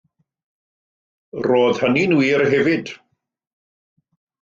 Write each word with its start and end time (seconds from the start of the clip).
Roedd 1.49 1.85
hynny'n 1.85 2.17
wir 2.23 2.49
hefyd. 2.59 2.95